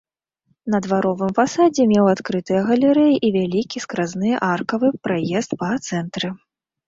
На 0.73 0.77
дваровым 0.85 1.33
фасадзе 1.39 1.83
меў 1.91 2.05
адкрытыя 2.13 2.61
галерэі 2.69 3.13
і 3.29 3.31
вялікі 3.37 3.77
скразны 3.85 4.31
аркавы 4.53 4.87
праезд 5.09 5.51
па 5.63 5.69
цэнтры. 5.87 6.27